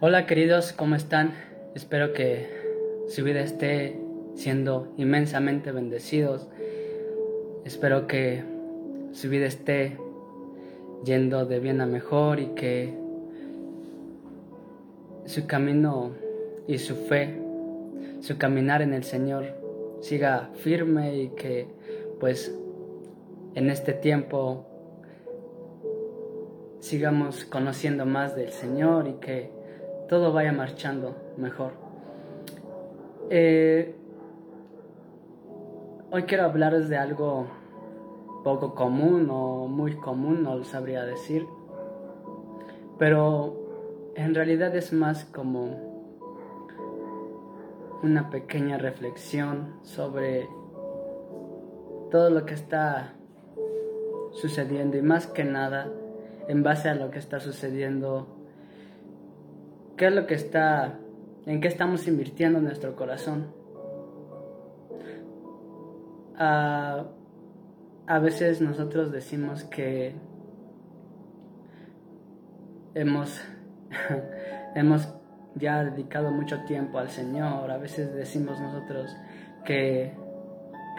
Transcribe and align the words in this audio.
Hola 0.00 0.26
queridos, 0.26 0.72
¿cómo 0.72 0.94
están? 0.94 1.32
Espero 1.74 2.12
que 2.12 2.48
su 3.08 3.24
vida 3.24 3.40
esté 3.40 3.98
siendo 4.36 4.94
inmensamente 4.96 5.72
bendecidos. 5.72 6.46
Espero 7.64 8.06
que 8.06 8.44
su 9.10 9.28
vida 9.28 9.46
esté 9.46 9.98
yendo 11.04 11.46
de 11.46 11.58
bien 11.58 11.80
a 11.80 11.86
mejor 11.86 12.38
y 12.38 12.46
que 12.54 12.94
su 15.26 15.48
camino 15.48 16.12
y 16.68 16.78
su 16.78 16.94
fe, 16.94 17.34
su 18.20 18.38
caminar 18.38 18.82
en 18.82 18.94
el 18.94 19.02
Señor 19.02 19.46
siga 20.00 20.50
firme 20.58 21.16
y 21.16 21.28
que 21.30 21.66
pues 22.20 22.56
en 23.56 23.68
este 23.68 23.94
tiempo 23.94 24.64
sigamos 26.78 27.44
conociendo 27.44 28.06
más 28.06 28.36
del 28.36 28.52
Señor 28.52 29.08
y 29.08 29.14
que 29.14 29.57
todo 30.08 30.32
vaya 30.32 30.52
marchando 30.52 31.14
mejor. 31.36 31.72
Eh, 33.30 33.94
hoy 36.10 36.22
quiero 36.22 36.44
hablarles 36.44 36.88
de 36.88 36.96
algo 36.96 37.46
poco 38.42 38.74
común 38.74 39.28
o 39.30 39.68
muy 39.68 39.96
común, 39.96 40.42
no 40.42 40.56
lo 40.56 40.64
sabría 40.64 41.04
decir, 41.04 41.46
pero 42.98 44.12
en 44.14 44.34
realidad 44.34 44.74
es 44.74 44.92
más 44.94 45.26
como 45.26 45.86
una 48.02 48.30
pequeña 48.30 48.78
reflexión 48.78 49.74
sobre 49.82 50.48
todo 52.10 52.30
lo 52.30 52.46
que 52.46 52.54
está 52.54 53.14
sucediendo 54.32 54.96
y 54.96 55.02
más 55.02 55.26
que 55.26 55.44
nada 55.44 55.88
en 56.48 56.62
base 56.62 56.88
a 56.88 56.94
lo 56.94 57.10
que 57.10 57.18
está 57.18 57.40
sucediendo 57.40 58.37
¿Qué 59.98 60.06
es 60.06 60.14
lo 60.14 60.26
que 60.26 60.34
está, 60.34 60.94
en 61.44 61.60
qué 61.60 61.68
estamos 61.68 62.06
invirtiendo 62.06 62.60
nuestro 62.60 62.96
corazón? 62.96 63.58
a 66.40 68.20
veces 68.22 68.60
nosotros 68.60 69.10
decimos 69.10 69.64
que 69.64 70.14
hemos, 72.94 73.40
hemos 74.76 75.12
ya 75.56 75.84
dedicado 75.84 76.30
mucho 76.30 76.60
tiempo 76.60 76.98
al 76.98 77.10
Señor. 77.10 77.68
A 77.70 77.78
veces 77.78 78.14
decimos 78.14 78.60
nosotros 78.60 79.16
que, 79.64 80.14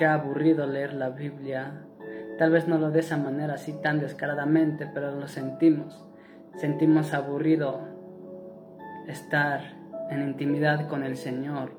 ha 0.00 0.14
aburrido 0.14 0.66
leer 0.66 0.92
la 0.94 1.10
Biblia. 1.10 1.84
Tal 2.36 2.50
vez 2.50 2.66
no 2.66 2.78
lo 2.78 2.90
de 2.90 3.00
esa 3.00 3.16
manera 3.16 3.54
así 3.54 3.72
tan 3.80 4.00
descaradamente, 4.00 4.90
pero 4.92 5.12
lo 5.12 5.28
sentimos. 5.28 6.04
Sentimos 6.56 7.14
aburrido 7.14 7.87
estar 9.08 9.60
en 10.10 10.22
intimidad 10.22 10.88
con 10.88 11.02
el 11.02 11.16
Señor. 11.16 11.70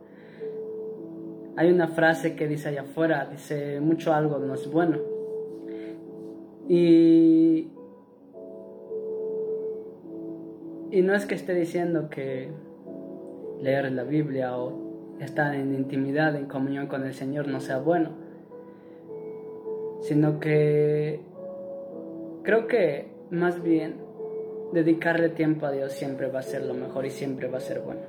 Hay 1.56 1.72
una 1.72 1.88
frase 1.88 2.36
que 2.36 2.48
dice 2.48 2.70
allá 2.70 2.82
afuera, 2.82 3.28
dice 3.32 3.80
mucho 3.80 4.14
algo 4.14 4.40
no 4.40 4.54
es 4.54 4.70
bueno. 4.72 4.98
Y, 6.68 7.72
y 10.92 11.02
no 11.02 11.14
es 11.16 11.26
que 11.26 11.36
esté 11.36 11.54
diciendo 11.54 12.10
que 12.10 12.50
leer 13.62 13.92
la 13.92 14.04
Biblia 14.04 14.58
o 14.58 15.18
estar 15.20 15.54
en 15.56 15.74
intimidad, 15.74 16.36
en 16.36 16.46
comunión 16.46 16.88
con 16.88 17.06
el 17.06 17.14
Señor 17.14 17.48
no 17.48 17.60
sea 17.60 17.80
bueno, 17.80 18.12
sino 20.02 20.40
que 20.40 21.20
creo 22.44 22.68
que 22.68 23.12
más 23.30 23.62
bien 23.62 24.09
dedicarle 24.72 25.30
tiempo 25.30 25.66
a 25.66 25.72
Dios 25.72 25.94
siempre 25.94 26.28
va 26.28 26.40
a 26.40 26.44
ser 26.44 26.66
lo 26.66 26.74
mejor 26.74 27.06
y 27.06 27.10
siempre 27.10 27.48
va 27.48 27.58
a 27.58 27.62
ser 27.62 27.82
bueno. 27.82 28.02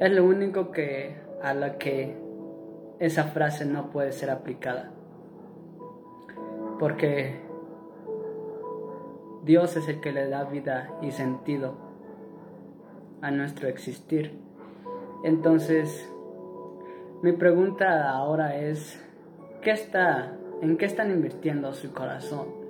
Es 0.00 0.10
lo 0.12 0.24
único 0.24 0.70
que 0.70 1.16
a 1.42 1.54
la 1.54 1.78
que 1.78 2.16
esa 2.98 3.24
frase 3.24 3.64
no 3.64 3.90
puede 3.90 4.12
ser 4.12 4.30
aplicada. 4.30 4.90
Porque 6.78 7.40
Dios 9.44 9.76
es 9.76 9.88
el 9.88 10.00
que 10.00 10.12
le 10.12 10.28
da 10.28 10.44
vida 10.44 10.98
y 11.02 11.10
sentido 11.10 11.74
a 13.22 13.30
nuestro 13.30 13.68
existir. 13.68 14.38
Entonces, 15.24 16.08
mi 17.22 17.32
pregunta 17.32 18.10
ahora 18.10 18.56
es, 18.56 19.02
¿qué 19.62 19.70
está, 19.70 20.36
¿en 20.60 20.76
qué 20.76 20.84
están 20.84 21.10
invirtiendo 21.10 21.72
su 21.72 21.92
corazón? 21.92 22.65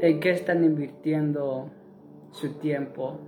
En 0.00 0.20
qué 0.20 0.30
están 0.30 0.64
invirtiendo 0.64 1.70
su 2.30 2.54
tiempo, 2.54 3.18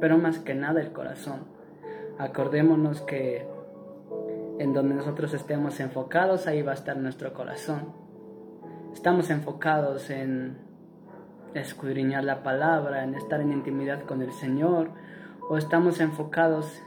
pero 0.00 0.18
más 0.18 0.38
que 0.38 0.54
nada 0.54 0.80
el 0.80 0.92
corazón. 0.92 1.40
Acordémonos 2.18 3.02
que 3.02 3.46
en 4.58 4.72
donde 4.72 4.94
nosotros 4.94 5.34
estemos 5.34 5.80
enfocados, 5.80 6.46
ahí 6.46 6.62
va 6.62 6.72
a 6.72 6.74
estar 6.74 6.96
nuestro 6.96 7.32
corazón. 7.32 7.92
Estamos 8.92 9.30
enfocados 9.30 10.10
en 10.10 10.56
escudriñar 11.54 12.24
la 12.24 12.42
palabra, 12.42 13.04
en 13.04 13.14
estar 13.14 13.40
en 13.40 13.52
intimidad 13.52 14.02
con 14.02 14.22
el 14.22 14.32
Señor, 14.32 14.90
o 15.48 15.56
estamos 15.56 16.00
enfocados 16.00 16.82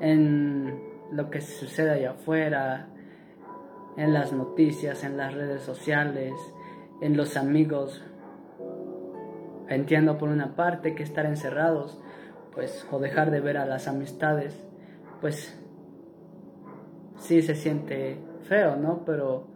en 0.00 0.80
lo 1.10 1.30
que 1.30 1.40
sucede 1.40 1.90
allá 1.90 2.12
afuera, 2.12 2.88
en 3.96 4.12
las 4.12 4.32
noticias, 4.32 5.04
en 5.04 5.16
las 5.16 5.34
redes 5.34 5.62
sociales, 5.62 6.34
en 7.00 7.16
los 7.16 7.36
amigos. 7.36 8.02
Entiendo 9.68 10.18
por 10.18 10.28
una 10.28 10.54
parte 10.54 10.94
que 10.94 11.02
estar 11.02 11.26
encerrados, 11.26 12.00
pues, 12.54 12.86
o 12.90 12.98
dejar 12.98 13.30
de 13.30 13.40
ver 13.40 13.58
a 13.58 13.66
las 13.66 13.88
amistades, 13.88 14.58
pues, 15.20 15.58
sí 17.18 17.42
se 17.42 17.54
siente 17.54 18.18
feo, 18.42 18.76
¿no? 18.76 19.04
Pero 19.04 19.48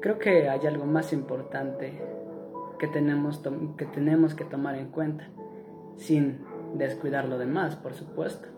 creo 0.00 0.18
que 0.18 0.48
hay 0.48 0.66
algo 0.66 0.84
más 0.84 1.12
importante 1.12 2.00
que 2.78 2.86
tenemos, 2.86 3.42
que 3.76 3.86
tenemos 3.86 4.34
que 4.34 4.44
tomar 4.44 4.76
en 4.76 4.88
cuenta, 4.88 5.28
sin 5.96 6.40
descuidar 6.74 7.28
lo 7.28 7.38
demás, 7.38 7.76
por 7.76 7.94
supuesto. 7.94 8.48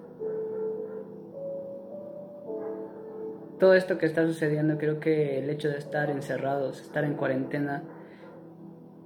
Todo 3.58 3.74
esto 3.74 3.98
que 3.98 4.06
está 4.06 4.26
sucediendo, 4.26 4.78
creo 4.78 5.00
que 5.00 5.38
el 5.38 5.50
hecho 5.50 5.68
de 5.68 5.78
estar 5.78 6.10
encerrados, 6.10 6.80
estar 6.80 7.04
en 7.04 7.14
cuarentena, 7.14 7.82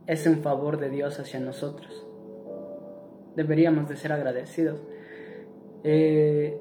es 0.06 0.26
un 0.26 0.38
favor 0.38 0.78
de 0.78 0.90
Dios 0.90 1.18
hacia 1.18 1.40
nosotros. 1.40 2.06
Deberíamos 3.36 3.88
de 3.88 3.96
ser 3.96 4.12
agradecidos. 4.12 4.80
Eh, 5.82 6.58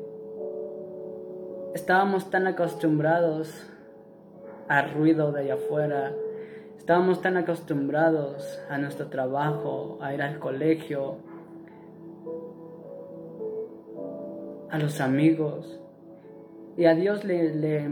estábamos 1.73 2.29
tan 2.29 2.47
acostumbrados 2.47 3.69
al 4.67 4.93
ruido 4.93 5.31
de 5.31 5.41
allá 5.41 5.53
afuera, 5.55 6.13
estábamos 6.77 7.21
tan 7.21 7.37
acostumbrados 7.37 8.59
a 8.69 8.77
nuestro 8.77 9.07
trabajo, 9.07 9.97
a 10.01 10.13
ir 10.13 10.21
al 10.21 10.39
colegio, 10.39 11.17
a 14.69 14.79
los 14.79 14.99
amigos, 15.01 15.79
y 16.75 16.85
a 16.85 16.95
Dios 16.95 17.23
le, 17.23 17.53
le, 17.53 17.89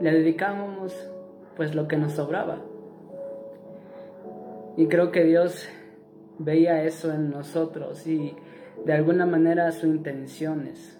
le 0.00 0.12
dedicábamos 0.12 0.94
pues 1.56 1.74
lo 1.74 1.86
que 1.86 1.96
nos 1.96 2.12
sobraba. 2.12 2.58
Y 4.76 4.86
creo 4.88 5.10
que 5.12 5.24
Dios 5.24 5.68
veía 6.38 6.82
eso 6.82 7.12
en 7.12 7.30
nosotros 7.30 8.06
y 8.06 8.36
de 8.84 8.92
alguna 8.92 9.24
manera 9.24 9.70
su 9.72 9.86
intención 9.86 10.66
es 10.66 10.98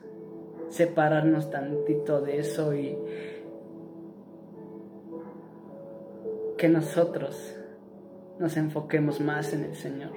separarnos 0.69 1.51
tantito 1.51 2.21
de 2.21 2.39
eso 2.39 2.75
y 2.75 2.97
que 6.57 6.69
nosotros 6.69 7.57
nos 8.39 8.57
enfoquemos 8.57 9.21
más 9.21 9.53
en 9.53 9.65
el 9.65 9.75
Señor. 9.75 10.13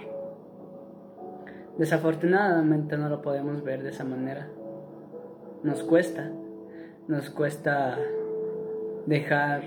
Desafortunadamente 1.78 2.98
no 2.98 3.10
lo 3.10 3.22
podemos 3.22 3.64
ver 3.64 3.84
de 3.84 3.90
esa 3.90 4.04
manera. 4.04 4.50
Nos 5.64 5.84
cuesta, 5.84 6.32
nos 7.08 7.30
cuesta 7.30 7.98
dejar 9.06 9.64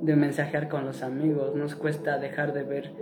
de 0.00 0.16
mensajear 0.16 0.68
con 0.68 0.84
los 0.84 1.02
amigos, 1.02 1.54
nos 1.54 1.74
cuesta 1.74 2.18
dejar 2.18 2.52
de 2.52 2.62
ver 2.62 2.92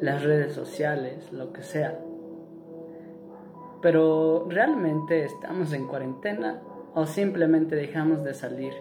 las 0.00 0.22
redes 0.22 0.52
sociales, 0.54 1.32
lo 1.32 1.52
que 1.52 1.62
sea. 1.62 1.98
Pero 3.82 4.46
realmente 4.48 5.24
estamos 5.24 5.72
en 5.72 5.86
cuarentena 5.86 6.62
o 6.94 7.06
simplemente 7.06 7.76
dejamos 7.76 8.24
de 8.24 8.34
salir 8.34 8.72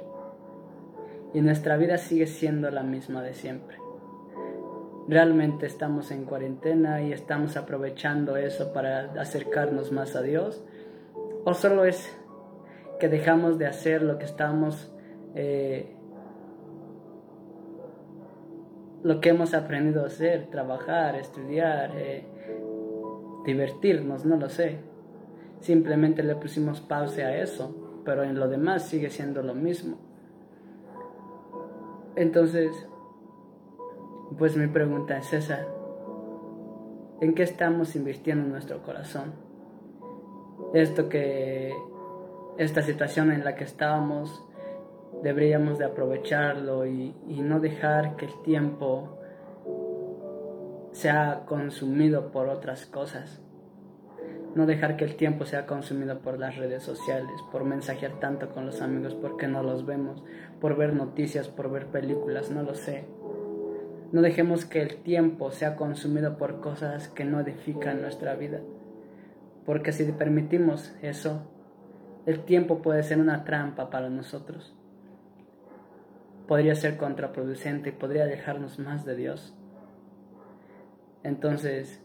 y 1.33 1.41
nuestra 1.41 1.77
vida 1.77 1.97
sigue 1.97 2.27
siendo 2.27 2.71
la 2.71 2.83
misma 2.83 3.21
de 3.21 3.33
siempre. 3.33 3.77
Realmente 5.07 5.65
estamos 5.65 6.11
en 6.11 6.25
cuarentena 6.25 7.01
y 7.01 7.13
estamos 7.13 7.57
aprovechando 7.57 8.35
eso 8.37 8.73
para 8.73 9.11
acercarnos 9.19 9.91
más 9.91 10.15
a 10.15 10.21
Dios 10.21 10.63
o 11.45 11.53
solo 11.53 11.85
es 11.85 12.15
que 12.99 13.09
dejamos 13.09 13.57
de 13.57 13.65
hacer 13.65 14.03
lo 14.03 14.17
que 14.17 14.25
estamos 14.25 14.93
eh, 15.35 15.95
lo 19.03 19.21
que 19.21 19.29
hemos 19.29 19.53
aprendido 19.53 20.03
a 20.03 20.07
hacer, 20.07 20.47
trabajar, 20.47 21.15
estudiar, 21.15 21.91
eh, 21.95 22.25
divertirnos, 23.45 24.25
no 24.25 24.37
lo 24.37 24.49
sé. 24.49 24.79
Simplemente 25.61 26.23
le 26.23 26.35
pusimos 26.35 26.81
pausa 26.81 27.21
a 27.21 27.37
eso, 27.37 28.01
pero 28.05 28.23
en 28.23 28.39
lo 28.39 28.47
demás 28.47 28.83
sigue 28.83 29.09
siendo 29.09 29.41
lo 29.41 29.55
mismo. 29.55 29.97
Entonces, 32.15 32.71
pues 34.37 34.57
mi 34.57 34.67
pregunta 34.67 35.17
es 35.17 35.33
esa. 35.33 35.65
¿En 37.21 37.33
qué 37.33 37.43
estamos 37.43 37.95
invirtiendo 37.95 38.47
nuestro 38.47 38.81
corazón? 38.83 39.33
Esto 40.73 41.09
que, 41.09 41.73
esta 42.57 42.81
situación 42.81 43.31
en 43.31 43.43
la 43.43 43.55
que 43.55 43.63
estábamos, 43.63 44.45
deberíamos 45.23 45.77
de 45.77 45.85
aprovecharlo 45.85 46.85
y, 46.85 47.15
y 47.27 47.41
no 47.41 47.59
dejar 47.59 48.15
que 48.15 48.25
el 48.25 48.41
tiempo 48.43 49.19
sea 50.91 51.43
consumido 51.45 52.31
por 52.31 52.49
otras 52.49 52.85
cosas. 52.85 53.41
No 54.55 54.65
dejar 54.65 54.97
que 54.97 55.05
el 55.05 55.15
tiempo 55.15 55.45
sea 55.45 55.67
consumido 55.67 56.19
por 56.19 56.39
las 56.39 56.57
redes 56.57 56.81
sociales, 56.81 57.35
por 57.51 57.63
mensajear 57.63 58.19
tanto 58.19 58.49
con 58.49 58.65
los 58.65 58.81
amigos 58.81 59.13
porque 59.13 59.47
no 59.47 59.61
los 59.61 59.85
vemos, 59.85 60.23
por 60.59 60.75
ver 60.75 60.93
noticias, 60.93 61.47
por 61.47 61.71
ver 61.71 61.87
películas, 61.87 62.49
no 62.49 62.63
lo 62.63 62.73
sé. 62.73 63.05
No 64.11 64.21
dejemos 64.21 64.65
que 64.65 64.81
el 64.81 64.97
tiempo 64.97 65.51
sea 65.51 65.75
consumido 65.75 66.37
por 66.37 66.61
cosas 66.61 67.09
que 67.09 67.25
no 67.25 67.39
edifican 67.39 68.01
nuestra 68.01 68.35
vida. 68.35 68.59
Porque 69.65 69.91
si 69.91 70.03
permitimos 70.11 70.95
eso, 71.03 71.43
el 72.25 72.43
tiempo 72.43 72.81
puede 72.81 73.03
ser 73.03 73.19
una 73.19 73.43
trampa 73.43 73.91
para 73.91 74.09
nosotros. 74.09 74.75
Podría 76.49 76.73
ser 76.73 76.97
contraproducente 76.97 77.91
podría 77.91 78.23
alejarnos 78.23 78.79
más 78.79 79.05
de 79.05 79.15
Dios. 79.15 79.53
Entonces, 81.21 82.01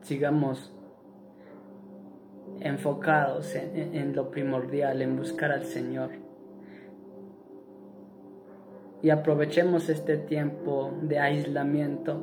sigamos 0.00 0.74
enfocados 2.60 3.54
en, 3.54 4.16
lo 4.16 4.30
primordial, 4.30 5.02
en 5.02 5.18
buscar 5.18 5.52
al 5.52 5.66
Señor. 5.66 6.12
Y 9.02 9.10
aprovechemos 9.10 9.90
este 9.90 10.16
tiempo 10.16 10.94
de 11.02 11.18
aislamiento 11.18 12.22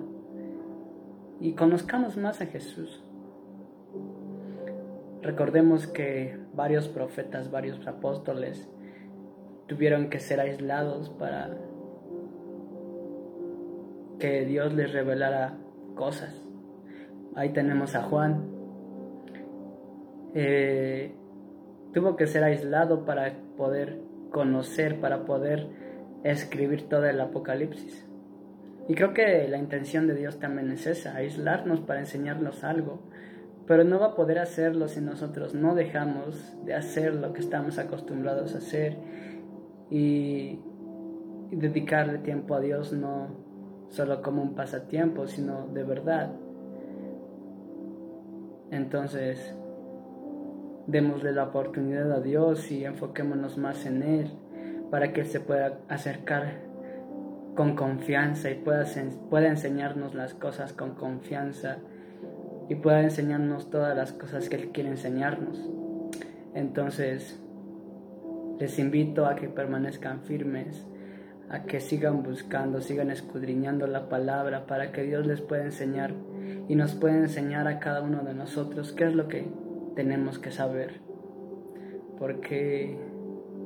y 1.39 1.53
conozcamos 1.53 2.17
más 2.17 2.41
a 2.41 2.47
Jesús. 2.47 3.03
Recordemos 5.21 5.85
que 5.85 6.39
varios 6.55 6.87
profetas, 6.87 7.51
varios 7.51 7.85
apóstoles 7.85 8.67
tuvieron 9.67 10.09
que 10.09 10.19
ser 10.19 10.39
aislados 10.39 11.09
para 11.09 11.49
que 14.19 14.45
Dios 14.45 14.73
les 14.73 14.91
revelara 14.93 15.57
cosas. 15.95 16.43
Ahí 17.35 17.49
tenemos 17.49 17.95
a 17.95 18.03
Juan. 18.03 18.45
Eh, 20.33 21.13
tuvo 21.93 22.15
que 22.15 22.27
ser 22.27 22.43
aislado 22.43 23.05
para 23.05 23.33
poder 23.57 23.99
conocer, 24.31 24.99
para 24.99 25.25
poder 25.25 25.67
escribir 26.23 26.89
todo 26.89 27.05
el 27.05 27.19
Apocalipsis. 27.21 28.07
Y 28.87 28.95
creo 28.95 29.13
que 29.13 29.47
la 29.47 29.57
intención 29.57 30.07
de 30.07 30.15
Dios 30.15 30.39
también 30.39 30.71
es 30.71 30.87
esa, 30.87 31.15
aislarnos 31.15 31.81
para 31.81 31.99
enseñarnos 31.99 32.63
algo. 32.63 33.01
Pero 33.67 33.83
no 33.83 33.99
va 33.99 34.07
a 34.07 34.15
poder 34.15 34.39
hacerlo 34.39 34.87
si 34.87 35.01
nosotros 35.01 35.53
no 35.53 35.75
dejamos 35.75 36.55
de 36.65 36.73
hacer 36.73 37.13
lo 37.13 37.33
que 37.33 37.41
estamos 37.41 37.77
acostumbrados 37.77 38.55
a 38.55 38.59
hacer 38.59 38.95
y, 39.89 40.59
dedicarle 41.51 42.17
tiempo 42.17 42.55
a 42.55 42.59
Dios 42.59 42.91
no 42.91 43.29
solo 43.87 44.21
como 44.21 44.41
un 44.41 44.53
pasatiempo, 44.53 45.27
sino 45.27 45.67
de 45.67 45.83
verdad. 45.83 46.33
Entonces, 48.69 49.55
démosle 50.87 51.31
la 51.31 51.45
oportunidad 51.45 52.11
a 52.11 52.19
Dios 52.19 52.69
y 52.69 52.83
enfoquémonos 52.83 53.57
más 53.57 53.85
en 53.85 54.03
Él 54.03 54.31
para 54.91 55.13
que 55.13 55.21
Él 55.21 55.27
se 55.27 55.39
pueda 55.39 55.79
acercar 55.87 56.67
con 57.55 57.75
confianza 57.75 58.51
y 58.51 58.55
pueda, 58.55 58.85
pueda 59.29 59.47
enseñarnos 59.47 60.15
las 60.15 60.33
cosas 60.33 60.73
con 60.73 60.95
confianza 60.95 61.77
y 62.69 62.75
pueda 62.75 63.01
enseñarnos 63.01 63.69
todas 63.69 63.95
las 63.95 64.11
cosas 64.11 64.49
que 64.49 64.57
Él 64.57 64.69
quiere 64.71 64.89
enseñarnos. 64.89 65.69
Entonces, 66.53 67.41
les 68.59 68.79
invito 68.79 69.25
a 69.25 69.35
que 69.35 69.49
permanezcan 69.49 70.21
firmes, 70.21 70.85
a 71.49 71.63
que 71.63 71.79
sigan 71.79 72.23
buscando, 72.23 72.81
sigan 72.81 73.11
escudriñando 73.11 73.87
la 73.87 74.09
palabra 74.09 74.65
para 74.65 74.91
que 74.91 75.03
Dios 75.03 75.25
les 75.25 75.41
pueda 75.41 75.63
enseñar 75.63 76.13
y 76.67 76.75
nos 76.75 76.95
pueda 76.95 77.15
enseñar 77.17 77.67
a 77.67 77.79
cada 77.79 78.01
uno 78.01 78.23
de 78.23 78.33
nosotros 78.33 78.91
qué 78.93 79.05
es 79.05 79.15
lo 79.15 79.27
que 79.27 79.47
tenemos 79.95 80.39
que 80.39 80.51
saber. 80.51 80.99
Porque 82.19 82.97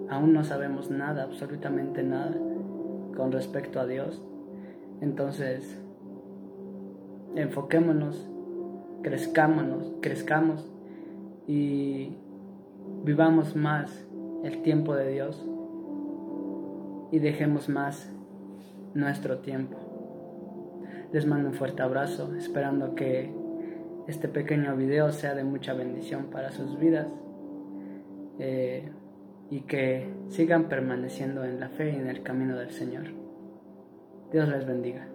aún 0.10 0.34
no 0.34 0.44
sabemos 0.44 0.92
nada, 0.92 1.24
absolutamente 1.24 2.04
nada 2.04 2.36
con 3.16 3.32
respecto 3.32 3.80
a 3.80 3.88
Dios. 3.88 4.22
Entonces, 5.00 5.80
enfoquémonos, 7.36 8.30
crezcámonos, 9.02 9.94
crezcamos 10.02 10.70
y 11.48 12.12
vivamos 13.04 13.56
más 13.56 14.06
el 14.44 14.62
tiempo 14.62 14.96
de 14.96 15.12
Dios 15.12 15.46
y 17.12 17.20
dejemos 17.20 17.70
más 17.70 18.12
nuestro 18.94 19.40
tiempo. 19.40 19.78
Les 21.12 21.26
mando 21.26 21.50
un 21.50 21.56
fuerte 21.56 21.82
abrazo, 21.82 22.34
esperando 22.36 22.96
que 22.96 23.34
este 24.08 24.28
pequeño 24.28 24.76
video 24.76 25.12
sea 25.12 25.36
de 25.36 25.44
mucha 25.44 25.74
bendición 25.74 26.26
para 26.26 26.52
sus 26.52 26.80
vidas 26.80 27.08
eh, 28.40 28.90
y 29.50 29.62
que 29.62 30.10
sigan 30.30 30.70
permaneciendo 30.70 31.44
en 31.44 31.60
la 31.60 31.70
fe 31.70 31.92
y 31.92 31.96
en 31.96 32.08
el 32.08 32.24
camino 32.24 32.58
del 32.58 32.72
Señor. 32.72 33.06
Dios 34.32 34.48
les 34.48 34.66
bendiga. 34.66 35.11